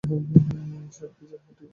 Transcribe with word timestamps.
সব 0.03 1.09
ঠিক 1.17 1.29
আছে 1.33 1.51
ভাই। 1.57 1.67